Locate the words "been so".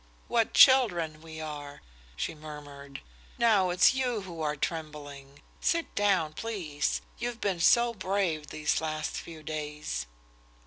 7.39-7.93